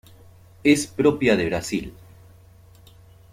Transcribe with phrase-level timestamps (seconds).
[0.63, 1.93] Es propia de Brasil.